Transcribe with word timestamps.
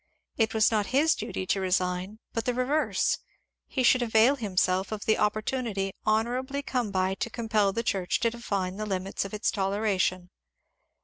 It 0.35 0.55
was 0.55 0.71
not 0.71 0.87
his 0.97 1.13
duty 1.13 1.45
to 1.45 1.61
resign, 1.61 2.17
but 2.33 2.45
the 2.45 2.55
reverse; 2.55 3.19
he 3.67 3.83
should 3.83 4.01
avail 4.01 4.35
himself 4.35 4.91
of 4.91 5.05
the 5.05 5.19
opportunity 5.19 5.93
honourably 6.07 6.63
come 6.63 6.89
by 6.89 7.13
to 7.13 7.29
compel 7.29 7.71
the 7.71 7.83
church 7.83 8.19
to 8.21 8.31
de 8.31 8.39
fine 8.41 8.77
the 8.77 8.87
limits 8.87 9.25
of 9.25 9.33
its 9.35 9.51
toleration. 9.51 10.31